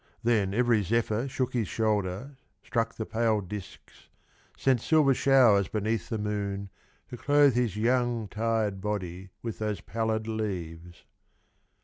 [0.23, 4.09] Then every Zephyr shook his shoulder Struck the pale disks
[4.57, 6.71] Sent silver showers beneath the moon
[7.09, 11.05] To clothe his young tired body With those pallid leaves.